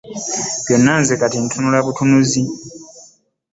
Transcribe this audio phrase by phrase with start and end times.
[0.63, 2.41] Byonna nze kati ntunula butunuzi.